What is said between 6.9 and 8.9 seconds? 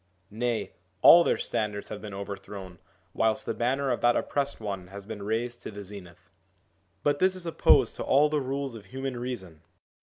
But this is opposed to all the rules of